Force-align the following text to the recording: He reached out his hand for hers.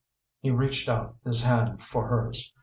He 0.39 0.49
reached 0.49 0.89
out 0.89 1.15
his 1.23 1.43
hand 1.43 1.83
for 1.83 2.07
hers. 2.07 2.51